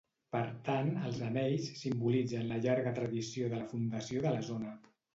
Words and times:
Per 0.35 0.39
tant, 0.69 0.89
els 1.09 1.19
anells 1.27 1.69
simbolitzen 1.83 2.51
la 2.55 2.59
llarga 2.65 2.97
tradició 3.01 3.55
de 3.55 3.63
la 3.63 3.71
fundació 3.77 4.29
de 4.29 4.37
la 4.39 4.47
zona. 4.53 4.79